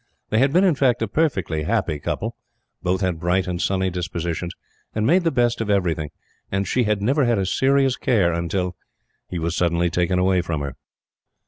They 0.31 0.39
had 0.39 0.51
been, 0.51 0.63
in 0.63 0.73
fact, 0.73 0.99
a 1.03 1.07
perfectly 1.07 1.61
happy 1.61 1.99
couple 1.99 2.35
both 2.81 3.01
had 3.01 3.19
bright 3.19 3.45
and 3.45 3.61
sunny 3.61 3.91
dispositions, 3.91 4.51
and 4.95 5.05
made 5.05 5.23
the 5.23 5.29
best 5.29 5.61
of 5.61 5.69
everything; 5.69 6.09
and 6.51 6.67
she 6.67 6.85
had 6.85 7.03
never 7.03 7.23
had 7.23 7.37
a 7.37 7.45
serious 7.45 7.97
care, 7.97 8.33
until 8.33 8.75
he 9.29 9.37
was 9.37 9.55
suddenly 9.55 9.91
taken 9.91 10.17
away 10.17 10.41
from 10.41 10.61
her. 10.61 10.75